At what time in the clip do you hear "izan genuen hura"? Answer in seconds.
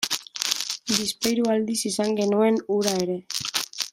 1.91-2.97